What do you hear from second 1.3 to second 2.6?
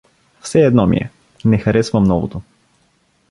не харесвам новото.